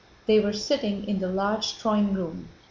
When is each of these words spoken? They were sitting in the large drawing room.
They 0.25 0.39
were 0.39 0.51
sitting 0.51 1.07
in 1.07 1.19
the 1.19 1.29
large 1.29 1.77
drawing 1.79 2.15
room. 2.15 2.49